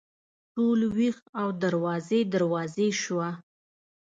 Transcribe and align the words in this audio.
ټول 0.53 0.79
ویښ 0.95 1.17
او 1.41 1.47
دروازې، 1.61 2.19
دروازې 2.33 2.89
شوه 3.03 3.29